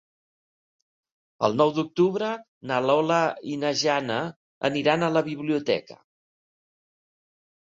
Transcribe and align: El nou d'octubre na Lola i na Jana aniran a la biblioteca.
El 1.47 1.57
nou 1.61 1.73
d'octubre 1.75 2.29
na 2.71 2.79
Lola 2.85 3.19
i 3.51 3.59
na 3.65 3.71
Jana 3.83 4.17
aniran 4.71 5.07
a 5.07 5.11
la 5.19 5.25
biblioteca. 5.29 6.01